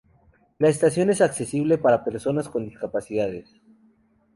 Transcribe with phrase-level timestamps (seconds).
[0.57, 3.55] La estación es accesible para personas con discapacidades.